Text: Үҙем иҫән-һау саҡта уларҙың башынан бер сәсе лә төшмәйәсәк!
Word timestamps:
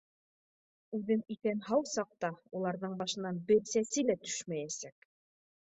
Үҙем 0.99 1.21
иҫән-һау 1.35 1.85
саҡта 1.91 2.33
уларҙың 2.61 2.97
башынан 3.05 3.41
бер 3.53 3.65
сәсе 3.77 4.07
лә 4.11 4.19
төшмәйәсәк! 4.27 5.11